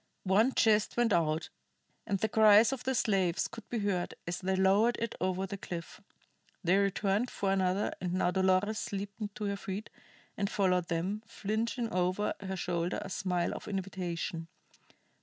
[0.23, 1.49] One chest went out,
[2.07, 5.59] and the cries of the slaves could be heard as they lowered it over the
[5.59, 6.01] cliff.
[6.63, 9.91] They returned for another, and now Dolores leaped to her feet
[10.35, 14.47] and followed them, flinging over her shoulder a smile of invitation.